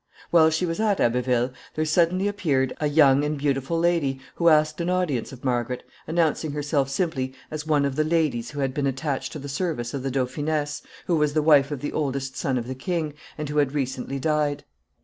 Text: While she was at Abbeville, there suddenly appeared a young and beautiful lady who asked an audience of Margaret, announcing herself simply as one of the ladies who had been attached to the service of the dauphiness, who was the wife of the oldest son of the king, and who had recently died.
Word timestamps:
While 0.31 0.49
she 0.49 0.65
was 0.65 0.79
at 0.79 0.99
Abbeville, 0.99 1.51
there 1.75 1.85
suddenly 1.85 2.27
appeared 2.27 2.73
a 2.81 2.87
young 2.89 3.23
and 3.23 3.37
beautiful 3.37 3.77
lady 3.77 4.19
who 4.33 4.49
asked 4.49 4.81
an 4.81 4.89
audience 4.89 5.31
of 5.31 5.43
Margaret, 5.43 5.83
announcing 6.07 6.53
herself 6.53 6.89
simply 6.89 7.35
as 7.51 7.67
one 7.67 7.85
of 7.85 7.95
the 7.95 8.03
ladies 8.03 8.49
who 8.49 8.61
had 8.61 8.73
been 8.73 8.87
attached 8.87 9.31
to 9.33 9.37
the 9.37 9.47
service 9.47 9.93
of 9.93 10.01
the 10.01 10.09
dauphiness, 10.09 10.81
who 11.05 11.17
was 11.17 11.35
the 11.35 11.43
wife 11.43 11.69
of 11.69 11.81
the 11.81 11.93
oldest 11.93 12.35
son 12.35 12.57
of 12.57 12.65
the 12.67 12.73
king, 12.73 13.13
and 13.37 13.49
who 13.49 13.57
had 13.59 13.73
recently 13.75 14.17
died. 14.17 14.63